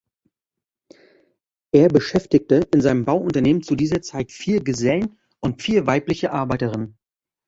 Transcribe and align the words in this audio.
Er 1.71 1.87
beschäftigte 1.89 2.67
in 2.73 2.81
seinem 2.81 3.05
Bauunternehmen 3.05 3.61
zu 3.61 3.75
dieser 3.75 4.01
Zeit 4.01 4.31
vier 4.31 4.63
Gesellen 4.63 5.19
und 5.41 5.61
vier 5.61 5.85
weibliche 5.85 6.31
Arbeiterinnen. 6.31 6.97